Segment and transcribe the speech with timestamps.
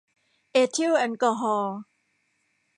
[0.51, 1.77] เอทิลแอลกอฮอล์